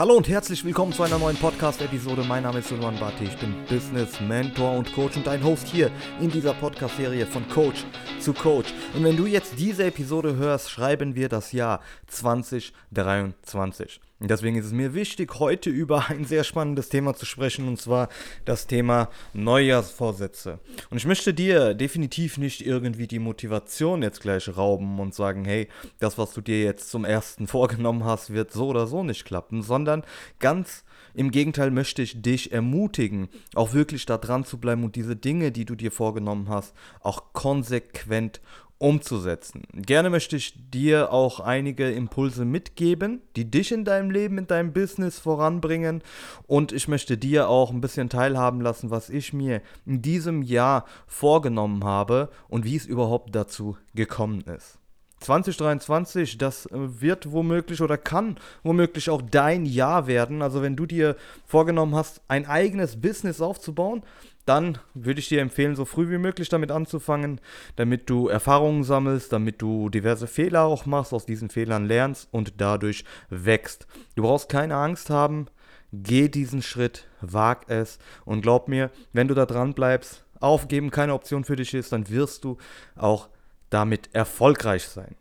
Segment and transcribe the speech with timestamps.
[0.00, 2.24] Hallo und herzlich willkommen zu einer neuen Podcast-Episode.
[2.26, 5.90] Mein Name ist Sulman Bhatti, ich bin Business Mentor und Coach und dein Host hier
[6.22, 7.84] in dieser Podcast-Serie von Coach
[8.18, 8.72] zu Coach.
[8.94, 14.00] Und wenn du jetzt diese Episode hörst, schreiben wir das Jahr 2023.
[14.22, 18.10] Deswegen ist es mir wichtig, heute über ein sehr spannendes Thema zu sprechen, und zwar
[18.44, 20.58] das Thema Neujahrsvorsätze.
[20.90, 25.68] Und ich möchte dir definitiv nicht irgendwie die Motivation jetzt gleich rauben und sagen, hey,
[26.00, 29.62] das, was du dir jetzt zum ersten vorgenommen hast, wird so oder so nicht klappen,
[29.62, 30.04] sondern
[30.38, 30.84] ganz
[31.14, 35.50] im Gegenteil möchte ich dich ermutigen, auch wirklich da dran zu bleiben und diese Dinge,
[35.50, 38.40] die du dir vorgenommen hast, auch konsequent
[38.80, 39.62] umzusetzen.
[39.74, 44.72] Gerne möchte ich dir auch einige Impulse mitgeben, die dich in deinem Leben, in deinem
[44.72, 46.02] Business voranbringen.
[46.46, 50.86] Und ich möchte dir auch ein bisschen teilhaben lassen, was ich mir in diesem Jahr
[51.06, 54.78] vorgenommen habe und wie es überhaupt dazu gekommen ist.
[55.20, 60.40] 2023, das wird womöglich oder kann womöglich auch dein Jahr werden.
[60.40, 64.02] Also wenn du dir vorgenommen hast, ein eigenes Business aufzubauen,
[64.50, 67.40] dann würde ich dir empfehlen, so früh wie möglich damit anzufangen,
[67.76, 72.60] damit du Erfahrungen sammelst, damit du diverse Fehler auch machst, aus diesen Fehlern lernst und
[72.60, 73.86] dadurch wächst.
[74.16, 75.46] Du brauchst keine Angst haben,
[75.92, 81.14] geh diesen Schritt, wag es und glaub mir, wenn du da dran bleibst, aufgeben keine
[81.14, 82.56] Option für dich ist, dann wirst du
[82.96, 83.28] auch
[83.70, 85.14] damit erfolgreich sein.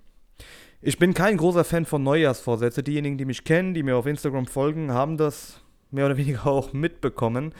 [0.82, 2.84] Ich bin kein großer Fan von Neujahrsvorsätzen.
[2.84, 6.74] Diejenigen, die mich kennen, die mir auf Instagram folgen, haben das mehr oder weniger auch
[6.74, 7.54] mitbekommen.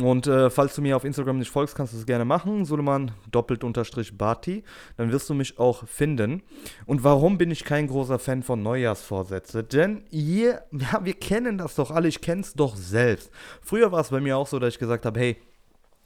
[0.00, 2.64] Und äh, falls du mir auf Instagram nicht folgst, kannst du es gerne machen.
[2.64, 4.64] Suleman doppelt unterstrich Bati.
[4.96, 6.42] Dann wirst du mich auch finden.
[6.86, 9.64] Und warum bin ich kein großer Fan von Neujahrsvorsätze?
[9.64, 12.08] Denn ihr, ja, wir kennen das doch alle.
[12.08, 13.30] Ich kenne es doch selbst.
[13.60, 15.36] Früher war es bei mir auch so, dass ich gesagt habe, hey,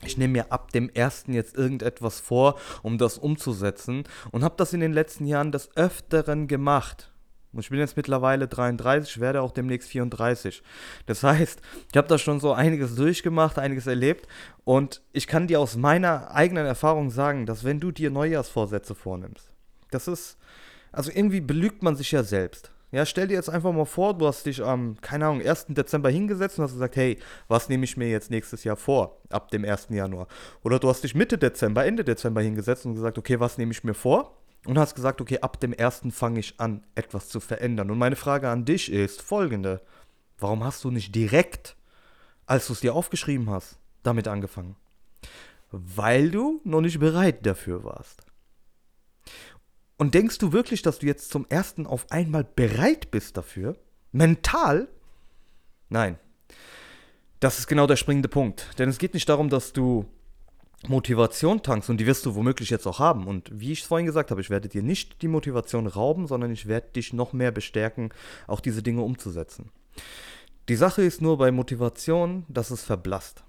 [0.05, 4.75] ich nehme mir ab dem ersten jetzt irgendetwas vor, um das umzusetzen und habe das
[4.75, 7.13] in den letzten Jahren des Öfteren gemacht.
[7.57, 10.63] Und ich bin jetzt mittlerweile 33, werde auch demnächst 34.
[11.07, 14.29] Das heißt, ich habe da schon so einiges durchgemacht, einiges erlebt.
[14.65, 19.51] Und ich kann dir aus meiner eigenen Erfahrung sagen, dass wenn du dir Neujahrsvorsätze vornimmst,
[19.91, 20.37] das ist,
[20.93, 22.71] also irgendwie belügt man sich ja selbst.
[22.93, 25.67] Ja, stell dir jetzt einfach mal vor, du hast dich am, keine Ahnung, 1.
[25.69, 27.19] Dezember hingesetzt und hast gesagt, hey,
[27.49, 29.89] was nehme ich mir jetzt nächstes Jahr vor, ab dem 1.
[29.91, 30.29] Januar?
[30.63, 33.83] Oder du hast dich Mitte Dezember, Ende Dezember hingesetzt und gesagt, okay, was nehme ich
[33.83, 34.37] mir vor?
[34.67, 37.91] Und hast gesagt, okay, ab dem ersten fange ich an, etwas zu verändern.
[37.91, 39.81] Und meine Frage an dich ist folgende.
[40.39, 41.77] Warum hast du nicht direkt,
[42.47, 44.77] als du es dir aufgeschrieben hast, damit angefangen?
[45.71, 48.23] Weil du noch nicht bereit dafür warst.
[49.97, 53.77] Und denkst du wirklich, dass du jetzt zum ersten auf einmal bereit bist dafür?
[54.13, 54.89] Mental?
[55.89, 56.19] Nein.
[57.41, 58.79] Das ist genau der springende Punkt.
[58.79, 60.07] Denn es geht nicht darum, dass du
[60.87, 63.27] Motivation tankst und die wirst du womöglich jetzt auch haben.
[63.27, 66.51] Und wie ich es vorhin gesagt habe, ich werde dir nicht die Motivation rauben, sondern
[66.53, 68.11] ich werde dich noch mehr bestärken,
[68.47, 69.71] auch diese Dinge umzusetzen.
[70.69, 73.43] Die Sache ist nur bei Motivation, dass es verblasst.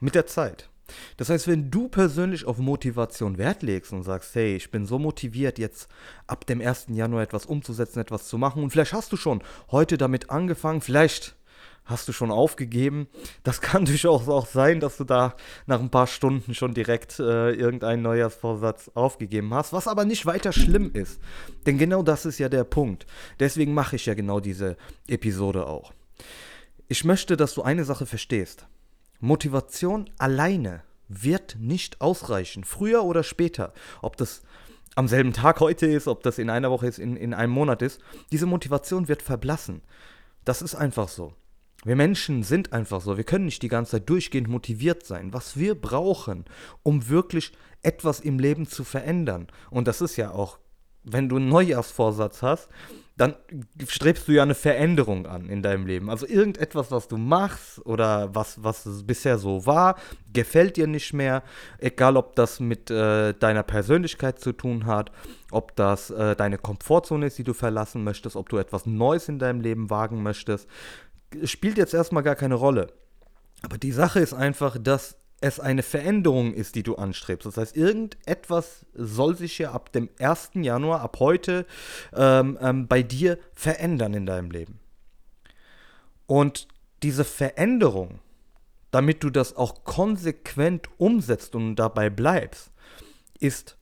[0.00, 0.68] Mit der Zeit.
[1.16, 4.98] Das heißt, wenn du persönlich auf Motivation Wert legst und sagst, hey, ich bin so
[4.98, 5.88] motiviert, jetzt
[6.26, 6.86] ab dem 1.
[6.90, 11.36] Januar etwas umzusetzen, etwas zu machen, und vielleicht hast du schon heute damit angefangen, vielleicht
[11.84, 13.08] hast du schon aufgegeben.
[13.42, 15.34] Das kann durchaus auch sein, dass du da
[15.66, 20.52] nach ein paar Stunden schon direkt äh, irgendeinen Neujahrsvorsatz aufgegeben hast, was aber nicht weiter
[20.52, 21.20] schlimm ist.
[21.66, 23.06] Denn genau das ist ja der Punkt.
[23.40, 25.92] Deswegen mache ich ja genau diese Episode auch.
[26.88, 28.66] Ich möchte, dass du eine Sache verstehst.
[29.20, 33.72] Motivation alleine wird nicht ausreichen, früher oder später.
[34.02, 34.42] Ob das
[34.94, 37.82] am selben Tag heute ist, ob das in einer Woche ist, in, in einem Monat
[37.82, 38.00] ist,
[38.32, 39.82] diese Motivation wird verblassen.
[40.44, 41.34] Das ist einfach so.
[41.84, 43.16] Wir Menschen sind einfach so.
[43.16, 45.32] Wir können nicht die ganze Zeit durchgehend motiviert sein.
[45.32, 46.44] Was wir brauchen,
[46.82, 47.52] um wirklich
[47.82, 49.48] etwas im Leben zu verändern.
[49.70, 50.58] Und das ist ja auch,
[51.04, 52.68] wenn du einen Neujahrsvorsatz hast,
[53.16, 53.36] dann
[53.86, 56.10] strebst du ja eine Veränderung an in deinem Leben.
[56.10, 59.96] Also irgendetwas, was du machst oder was, was bisher so war,
[60.32, 61.44] gefällt dir nicht mehr.
[61.78, 65.12] Egal, ob das mit äh, deiner Persönlichkeit zu tun hat,
[65.52, 69.38] ob das äh, deine Komfortzone ist, die du verlassen möchtest, ob du etwas Neues in
[69.38, 70.68] deinem Leben wagen möchtest
[71.44, 72.88] spielt jetzt erstmal gar keine Rolle.
[73.62, 77.46] Aber die Sache ist einfach, dass es eine Veränderung ist, die du anstrebst.
[77.46, 80.52] Das heißt, irgendetwas soll sich ja ab dem 1.
[80.54, 81.66] Januar, ab heute,
[82.14, 84.80] ähm, ähm, bei dir verändern in deinem Leben.
[86.26, 86.68] Und
[87.02, 88.20] diese Veränderung,
[88.90, 92.70] damit du das auch konsequent umsetzt und dabei bleibst,
[93.38, 93.76] ist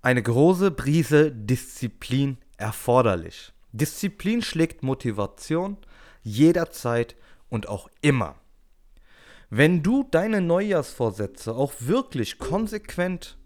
[0.00, 3.52] eine große Brise Disziplin erforderlich.
[3.72, 5.76] Disziplin schlägt Motivation,
[6.22, 7.16] jederzeit
[7.48, 8.36] und auch immer.
[9.50, 13.38] Wenn du deine Neujahrsvorsätze auch wirklich konsequent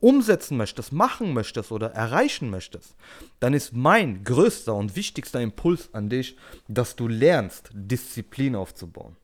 [0.00, 2.94] umsetzen möchtest, machen möchtest oder erreichen möchtest,
[3.40, 6.36] dann ist mein größter und wichtigster Impuls an dich,
[6.68, 9.16] dass du lernst, Disziplin aufzubauen.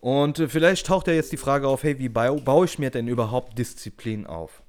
[0.00, 2.90] Und äh, vielleicht taucht ja jetzt die Frage auf, hey, wie baue, baue ich mir
[2.90, 4.62] denn überhaupt Disziplin auf?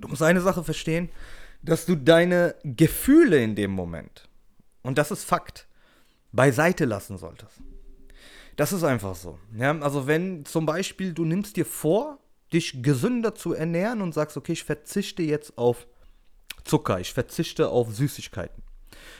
[0.00, 1.08] Du musst eine Sache verstehen,
[1.62, 4.28] dass du deine Gefühle in dem Moment,
[4.82, 5.68] und das ist Fakt,
[6.32, 7.60] beiseite lassen solltest.
[8.56, 9.38] Das ist einfach so.
[9.56, 12.18] Ja, also wenn zum Beispiel du nimmst dir vor,
[12.52, 15.86] dich gesünder zu ernähren und sagst, okay, ich verzichte jetzt auf
[16.64, 18.62] Zucker, ich verzichte auf Süßigkeiten.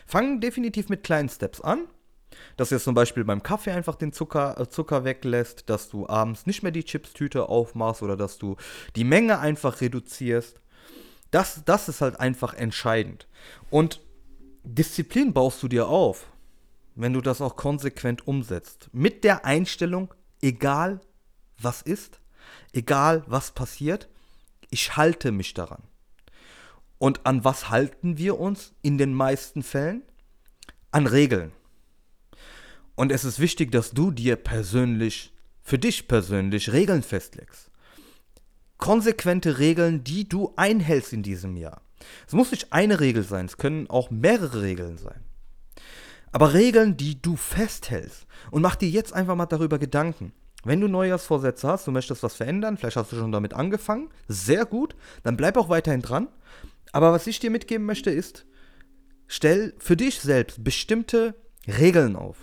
[0.06, 1.86] Fang definitiv mit kleinen Steps an.
[2.56, 6.08] Dass du jetzt zum Beispiel beim Kaffee einfach den Zucker, äh, Zucker weglässt, dass du
[6.08, 8.56] abends nicht mehr die Chipstüte aufmachst oder dass du
[8.94, 10.60] die Menge einfach reduzierst.
[11.32, 13.26] Das, das ist halt einfach entscheidend.
[13.68, 14.00] Und
[14.62, 16.26] Disziplin baust du dir auf,
[16.94, 18.88] wenn du das auch konsequent umsetzt.
[18.92, 21.00] Mit der Einstellung, egal
[21.58, 22.20] was ist,
[22.72, 24.08] egal was passiert,
[24.70, 25.82] ich halte mich daran.
[26.98, 30.02] Und an was halten wir uns in den meisten Fällen?
[30.90, 31.52] An Regeln.
[32.94, 35.32] Und es ist wichtig, dass du dir persönlich,
[35.62, 37.70] für dich persönlich Regeln festlegst.
[38.76, 41.80] Konsequente Regeln, die du einhältst in diesem Jahr.
[42.26, 45.24] Es muss nicht eine Regel sein, es können auch mehrere Regeln sein.
[46.32, 48.26] Aber Regeln, die du festhältst.
[48.50, 50.32] Und mach dir jetzt einfach mal darüber Gedanken.
[50.64, 54.66] Wenn du Neujahrsvorsätze hast, du möchtest was verändern, vielleicht hast du schon damit angefangen, sehr
[54.66, 56.28] gut, dann bleib auch weiterhin dran.
[56.92, 58.44] Aber was ich dir mitgeben möchte, ist,
[59.26, 61.34] stell für dich selbst bestimmte
[61.66, 62.36] Regeln auf.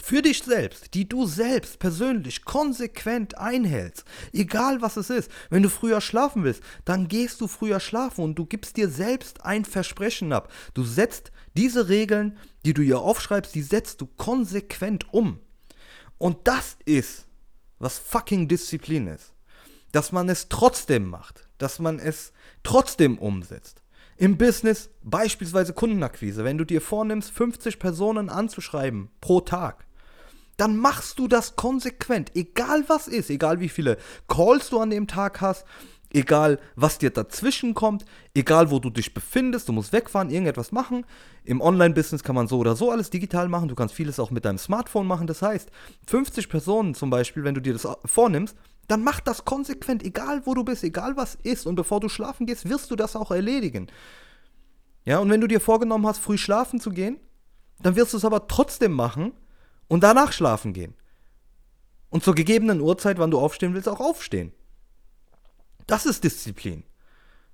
[0.00, 4.04] Für dich selbst, die du selbst persönlich konsequent einhältst.
[4.32, 5.30] Egal was es ist.
[5.50, 9.44] Wenn du früher schlafen willst, dann gehst du früher schlafen und du gibst dir selbst
[9.44, 10.52] ein Versprechen ab.
[10.72, 15.40] Du setzt diese Regeln, die du hier aufschreibst, die setzt du konsequent um.
[16.16, 17.28] Und das ist
[17.78, 19.32] was fucking Disziplin ist.
[19.92, 22.32] Dass man es trotzdem macht, dass man es
[22.62, 23.82] trotzdem umsetzt.
[24.16, 29.86] Im Business beispielsweise Kundenakquise, wenn du dir vornimmst, 50 Personen anzuschreiben pro Tag,
[30.56, 33.96] dann machst du das konsequent, egal was ist, egal wie viele
[34.26, 35.64] Calls du an dem Tag hast,
[36.10, 41.04] Egal, was dir dazwischen kommt, egal, wo du dich befindest, du musst wegfahren, irgendetwas machen.
[41.44, 43.68] Im Online-Business kann man so oder so alles digital machen.
[43.68, 45.26] Du kannst vieles auch mit deinem Smartphone machen.
[45.26, 45.70] Das heißt,
[46.06, 48.56] 50 Personen zum Beispiel, wenn du dir das vornimmst,
[48.86, 51.66] dann mach das konsequent, egal wo du bist, egal was ist.
[51.66, 53.88] Und bevor du schlafen gehst, wirst du das auch erledigen.
[55.04, 57.18] Ja, und wenn du dir vorgenommen hast, früh schlafen zu gehen,
[57.80, 59.32] dann wirst du es aber trotzdem machen
[59.88, 60.94] und danach schlafen gehen.
[62.08, 64.52] Und zur gegebenen Uhrzeit, wann du aufstehen willst, auch aufstehen.
[65.88, 66.84] Das ist Disziplin.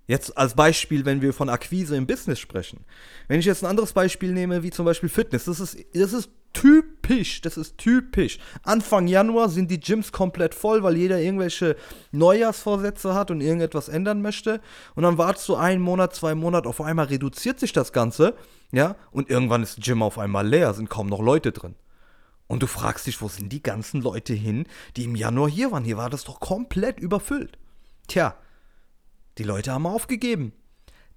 [0.07, 2.85] Jetzt als Beispiel, wenn wir von Akquise im Business sprechen.
[3.27, 6.29] Wenn ich jetzt ein anderes Beispiel nehme, wie zum Beispiel Fitness, das ist, das ist
[6.53, 8.39] typisch, das ist typisch.
[8.65, 11.77] Anfang Januar sind die Gyms komplett voll, weil jeder irgendwelche
[12.13, 14.61] Neujahrsvorsätze hat und irgendetwas ändern möchte.
[14.95, 18.35] Und dann wartest du einen Monat, zwei Monate, auf einmal reduziert sich das Ganze,
[18.73, 21.77] ja, und irgendwann ist das Gym auf einmal leer, sind kaum noch Leute drin.
[22.47, 24.67] Und du fragst dich, wo sind die ganzen Leute hin,
[24.97, 25.85] die im Januar hier waren?
[25.85, 27.57] Hier war das doch komplett überfüllt.
[28.07, 28.37] Tja,
[29.39, 30.53] die Leute haben aufgegeben.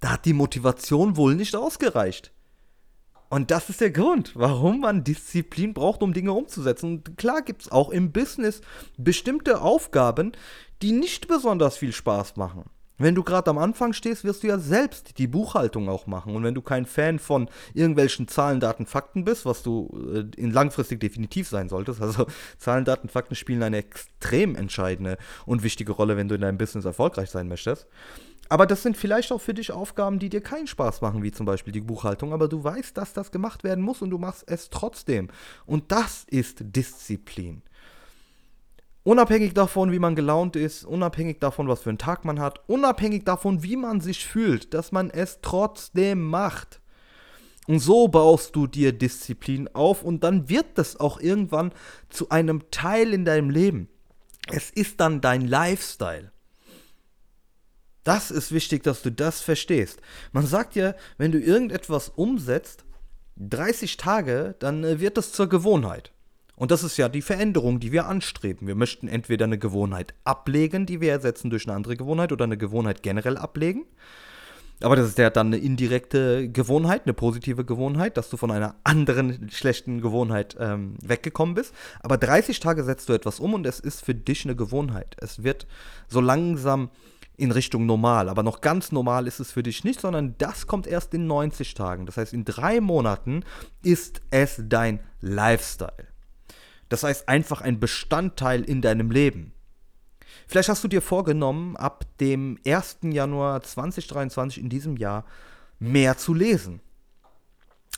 [0.00, 2.32] Da hat die Motivation wohl nicht ausgereicht.
[3.30, 6.96] Und das ist der Grund, warum man Disziplin braucht, um Dinge umzusetzen.
[6.96, 8.62] Und klar gibt es auch im Business
[8.96, 10.32] bestimmte Aufgaben,
[10.80, 12.64] die nicht besonders viel Spaß machen.
[12.98, 16.34] Wenn du gerade am Anfang stehst, wirst du ja selbst die Buchhaltung auch machen.
[16.34, 20.50] Und wenn du kein Fan von irgendwelchen Zahlen, Daten, Fakten bist, was du äh, in
[20.50, 22.26] langfristig definitiv sein solltest, also
[22.58, 26.84] Zahlen, Daten, Fakten spielen eine extrem entscheidende und wichtige Rolle, wenn du in deinem Business
[26.84, 27.86] erfolgreich sein möchtest.
[28.48, 31.46] Aber das sind vielleicht auch für dich Aufgaben, die dir keinen Spaß machen, wie zum
[31.46, 32.32] Beispiel die Buchhaltung.
[32.32, 35.28] Aber du weißt, dass das gemacht werden muss und du machst es trotzdem.
[35.66, 37.62] Und das ist Disziplin.
[39.04, 43.24] Unabhängig davon, wie man gelaunt ist, unabhängig davon, was für einen Tag man hat, unabhängig
[43.24, 46.80] davon, wie man sich fühlt, dass man es trotzdem macht.
[47.66, 51.72] Und so baust du dir Disziplin auf und dann wird das auch irgendwann
[52.08, 53.88] zu einem Teil in deinem Leben.
[54.50, 56.32] Es ist dann dein Lifestyle.
[58.04, 60.00] Das ist wichtig, dass du das verstehst.
[60.32, 62.86] Man sagt ja, wenn du irgendetwas umsetzt,
[63.36, 66.12] 30 Tage, dann äh, wird das zur Gewohnheit.
[66.58, 68.66] Und das ist ja die Veränderung, die wir anstreben.
[68.66, 72.58] Wir möchten entweder eine Gewohnheit ablegen, die wir ersetzen durch eine andere Gewohnheit, oder eine
[72.58, 73.84] Gewohnheit generell ablegen.
[74.80, 78.74] Aber das ist ja dann eine indirekte Gewohnheit, eine positive Gewohnheit, dass du von einer
[78.84, 81.74] anderen schlechten Gewohnheit ähm, weggekommen bist.
[82.00, 85.16] Aber 30 Tage setzt du etwas um und es ist für dich eine Gewohnheit.
[85.20, 85.66] Es wird
[86.08, 86.90] so langsam
[87.36, 88.28] in Richtung normal.
[88.28, 91.74] Aber noch ganz normal ist es für dich nicht, sondern das kommt erst in 90
[91.74, 92.04] Tagen.
[92.06, 93.44] Das heißt, in drei Monaten
[93.82, 96.08] ist es dein Lifestyle.
[96.88, 99.52] Das heißt einfach ein Bestandteil in deinem Leben.
[100.46, 102.98] Vielleicht hast du dir vorgenommen, ab dem 1.
[103.02, 105.24] Januar 2023 in diesem Jahr
[105.78, 106.80] mehr zu lesen.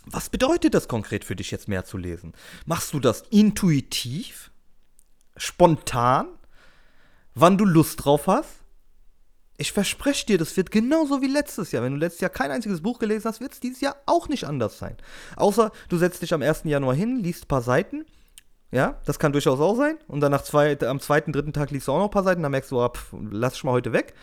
[0.06, 2.32] Was bedeutet das konkret für dich jetzt mehr zu lesen?
[2.66, 4.50] Machst du das intuitiv?
[5.36, 6.28] Spontan?
[7.34, 8.56] Wann du Lust drauf hast?
[9.56, 11.82] Ich verspreche dir, das wird genauso wie letztes Jahr.
[11.82, 14.44] Wenn du letztes Jahr kein einziges Buch gelesen hast, wird es dieses Jahr auch nicht
[14.44, 14.96] anders sein.
[15.36, 16.62] Außer du setzt dich am 1.
[16.64, 18.06] Januar hin, liest ein paar Seiten.
[18.72, 19.98] Ja, das kann durchaus auch sein.
[20.06, 22.42] Und dann nach zwei, am zweiten, dritten Tag liest du auch noch ein paar Seiten.
[22.42, 24.14] Dann merkst du, pff, lass ich mal heute weg.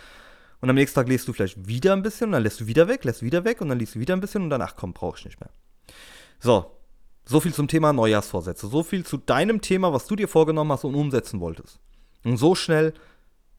[0.62, 2.88] Und am nächsten Tag liest du vielleicht wieder ein bisschen und dann lässt du wieder
[2.88, 5.20] weg, lässt wieder weg und dann liest du wieder ein bisschen und danach komm, brauche
[5.20, 5.52] ich nicht mehr.
[6.40, 6.72] So,
[7.26, 8.68] so viel zum Thema Neujahrsvorsätze.
[8.68, 11.80] So viel zu deinem Thema, was du dir vorgenommen hast und umsetzen wolltest.
[12.24, 12.94] Und so schnell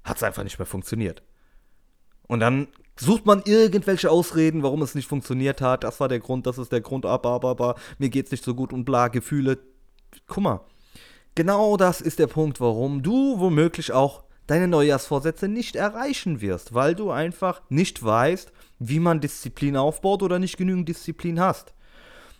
[0.02, 1.22] hat es einfach nicht mehr funktioniert.
[2.26, 2.68] Und dann
[2.98, 5.84] sucht man irgendwelche Ausreden, warum es nicht funktioniert hat.
[5.84, 8.54] Das war der Grund, das ist der Grund, aber, aber, aber, mir geht's nicht so
[8.54, 9.58] gut und bla, Gefühle.
[10.26, 10.60] Guck mal,
[11.38, 16.96] genau das ist der Punkt, warum du womöglich auch deine Neujahrsvorsätze nicht erreichen wirst, weil
[16.96, 21.74] du einfach nicht weißt, wie man Disziplin aufbaut oder nicht genügend Disziplin hast.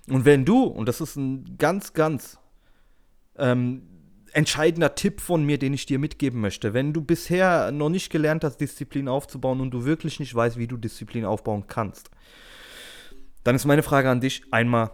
[0.08, 2.38] Und wenn du, und das ist ein ganz, ganz
[3.36, 3.82] ähm,
[4.32, 6.74] entscheidender Tipp von mir, den ich dir mitgeben möchte.
[6.74, 10.66] Wenn du bisher noch nicht gelernt hast, Disziplin aufzubauen und du wirklich nicht weißt, wie
[10.66, 12.10] du Disziplin aufbauen kannst,
[13.44, 14.90] dann ist meine Frage an dich einmal,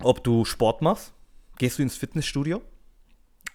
[0.00, 1.12] ob du Sport machst.
[1.58, 2.62] Gehst du ins Fitnessstudio?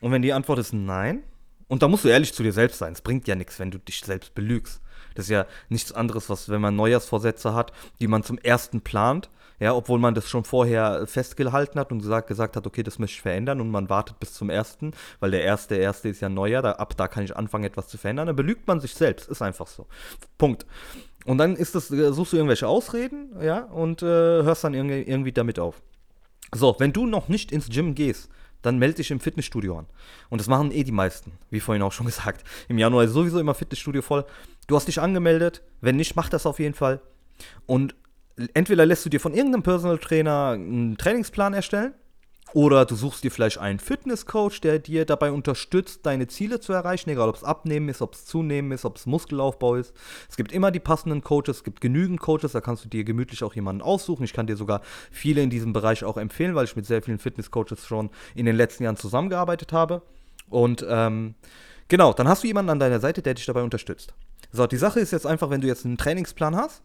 [0.01, 1.23] Und wenn die Antwort ist nein,
[1.67, 3.77] und da musst du ehrlich zu dir selbst sein, es bringt ja nichts, wenn du
[3.77, 4.81] dich selbst belügst.
[5.15, 9.29] Das ist ja nichts anderes, was, wenn man Neujahrsvorsätze hat, die man zum ersten plant,
[9.59, 13.15] ja, obwohl man das schon vorher festgehalten hat und gesagt, gesagt hat, okay, das möchte
[13.15, 16.61] ich verändern und man wartet bis zum ersten, weil der erste, erste ist ja neuer,
[16.61, 19.41] da, ab da kann ich anfangen, etwas zu verändern, dann belügt man sich selbst, ist
[19.41, 19.85] einfach so.
[20.37, 20.65] Punkt.
[21.25, 25.33] Und dann ist das, äh, suchst du irgendwelche Ausreden, ja, und äh, hörst dann irgendwie
[25.33, 25.81] damit auf.
[26.55, 28.29] So, wenn du noch nicht ins Gym gehst,
[28.61, 29.85] dann melde dich im Fitnessstudio an.
[30.29, 32.45] Und das machen eh die meisten, wie vorhin auch schon gesagt.
[32.67, 34.25] Im Januar ist sowieso immer Fitnessstudio voll.
[34.67, 37.01] Du hast dich angemeldet, wenn nicht, mach das auf jeden Fall.
[37.65, 37.95] Und
[38.53, 41.93] entweder lässt du dir von irgendeinem Personal Trainer einen Trainingsplan erstellen
[42.53, 47.09] oder du suchst dir vielleicht einen Fitnesscoach, der dir dabei unterstützt, deine Ziele zu erreichen,
[47.09, 49.93] egal ob es Abnehmen ist, ob es Zunehmen ist, ob es Muskelaufbau ist.
[50.29, 53.43] Es gibt immer die passenden Coaches, es gibt genügend Coaches, da kannst du dir gemütlich
[53.43, 54.23] auch jemanden aussuchen.
[54.23, 57.19] Ich kann dir sogar viele in diesem Bereich auch empfehlen, weil ich mit sehr vielen
[57.19, 60.01] Fitnesscoaches schon in den letzten Jahren zusammengearbeitet habe.
[60.49, 61.35] Und ähm,
[61.87, 64.13] genau, dann hast du jemanden an deiner Seite, der dich dabei unterstützt.
[64.51, 66.81] So, die Sache ist jetzt einfach, wenn du jetzt einen Trainingsplan hast,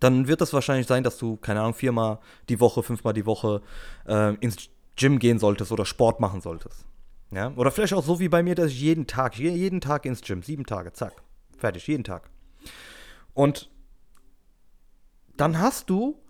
[0.00, 3.62] dann wird es wahrscheinlich sein, dass du, keine Ahnung, viermal die Woche, fünfmal die Woche
[4.06, 6.84] äh, ins Gym gehen solltest oder Sport machen solltest.
[7.30, 7.52] Ja?
[7.56, 10.42] Oder vielleicht auch so wie bei mir, dass ich jeden Tag, jeden Tag ins Gym,
[10.42, 11.22] sieben Tage, zack,
[11.56, 12.30] fertig, jeden Tag.
[13.32, 13.70] Und
[15.36, 16.20] dann hast du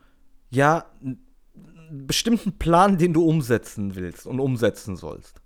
[0.50, 5.40] ja einen bestimmten Plan, den du umsetzen willst und umsetzen sollst.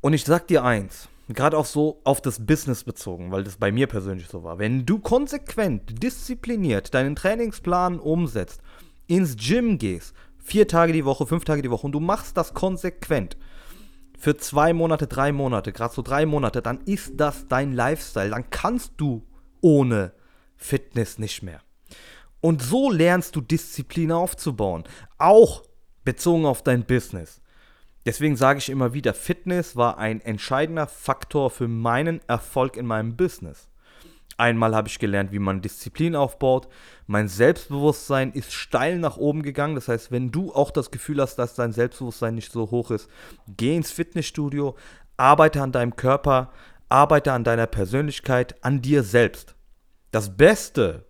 [0.00, 3.72] Und ich sag dir eins, gerade auch so auf das Business bezogen, weil das bei
[3.72, 4.58] mir persönlich so war.
[4.58, 8.60] Wenn du konsequent, diszipliniert deinen Trainingsplan umsetzt,
[9.06, 12.52] ins Gym gehst, vier Tage die Woche, fünf Tage die Woche und du machst das
[12.52, 13.36] konsequent
[14.18, 18.30] für zwei Monate, drei Monate, gerade so drei Monate, dann ist das dein Lifestyle.
[18.30, 19.22] Dann kannst du
[19.60, 20.12] ohne
[20.56, 21.60] Fitness nicht mehr.
[22.40, 24.84] Und so lernst du Disziplin aufzubauen,
[25.18, 25.62] auch
[26.04, 27.42] bezogen auf dein Business.
[28.06, 33.16] Deswegen sage ich immer wieder, Fitness war ein entscheidender Faktor für meinen Erfolg in meinem
[33.16, 33.68] Business.
[34.36, 36.68] Einmal habe ich gelernt, wie man Disziplin aufbaut.
[37.06, 39.76] Mein Selbstbewusstsein ist steil nach oben gegangen.
[39.76, 43.08] Das heißt, wenn du auch das Gefühl hast, dass dein Selbstbewusstsein nicht so hoch ist,
[43.46, 44.76] geh ins Fitnessstudio,
[45.16, 46.50] arbeite an deinem Körper,
[46.88, 49.54] arbeite an deiner Persönlichkeit, an dir selbst.
[50.10, 51.06] Das beste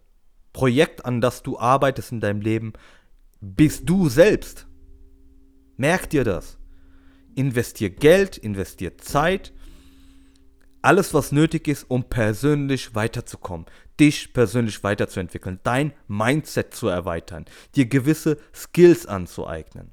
[0.53, 2.75] Projekt, an das du arbeitest in deinem Leben,
[3.41, 4.67] bist du selbst.
[5.77, 6.59] Merk dir das
[7.37, 9.53] investier Geld, investier Zeit,
[10.83, 13.67] alles, was nötig ist, um persönlich weiterzukommen,
[13.99, 19.93] dich persönlich weiterzuentwickeln, dein Mindset zu erweitern, dir gewisse Skills anzueignen.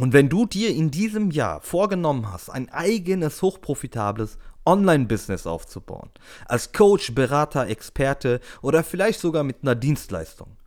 [0.00, 6.10] Und wenn du dir in diesem Jahr vorgenommen hast, ein eigenes hochprofitables Online-Business aufzubauen,
[6.46, 10.57] als Coach, Berater, Experte oder vielleicht sogar mit einer Dienstleistung,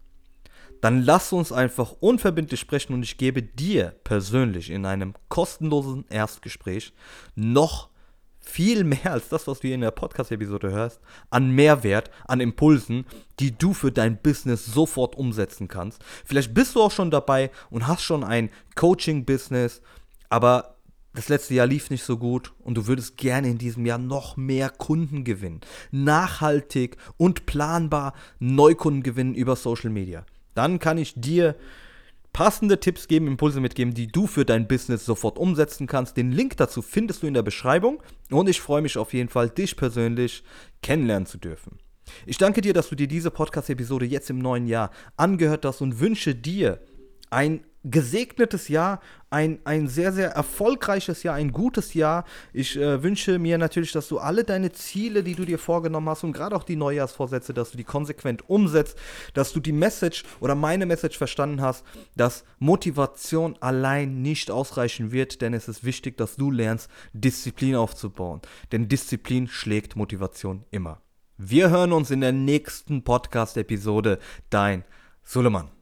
[0.82, 6.94] dann lass uns einfach unverbindlich sprechen und ich gebe dir persönlich in einem kostenlosen Erstgespräch
[7.36, 7.90] noch
[8.40, 13.06] viel mehr als das, was du hier in der Podcast-Episode hörst, an Mehrwert, an Impulsen,
[13.40, 16.04] die du für dein Business sofort umsetzen kannst.
[16.26, 19.82] Vielleicht bist du auch schon dabei und hast schon ein Coaching-Business,
[20.30, 20.78] aber
[21.14, 24.38] das letzte Jahr lief nicht so gut und du würdest gerne in diesem Jahr noch
[24.38, 25.62] mehr Kunden gewinnen.
[25.92, 31.56] Nachhaltig und planbar Neukunden gewinnen über Social Media dann kann ich dir
[32.34, 36.16] passende Tipps geben, Impulse mitgeben, die du für dein Business sofort umsetzen kannst.
[36.18, 39.50] Den Link dazu findest du in der Beschreibung und ich freue mich auf jeden Fall,
[39.50, 40.44] dich persönlich
[40.82, 41.80] kennenlernen zu dürfen.
[42.26, 46.00] Ich danke dir, dass du dir diese Podcast-Episode jetzt im neuen Jahr angehört hast und
[46.00, 46.80] wünsche dir
[47.30, 52.26] ein gesegnetes Jahr, ein, ein sehr, sehr erfolgreiches Jahr, ein gutes Jahr.
[52.54, 56.24] Ich äh, wünsche mir natürlich, dass du alle deine Ziele, die du dir vorgenommen hast
[56.24, 58.98] und gerade auch die Neujahrsvorsätze, dass du die konsequent umsetzt,
[59.34, 61.86] dass du die Message oder meine Message verstanden hast,
[62.16, 68.42] dass Motivation allein nicht ausreichen wird, denn es ist wichtig, dass du lernst, Disziplin aufzubauen.
[68.72, 71.02] Denn Disziplin schlägt Motivation immer.
[71.38, 74.20] Wir hören uns in der nächsten Podcast-Episode.
[74.52, 74.84] Dein
[75.24, 75.81] Suleiman.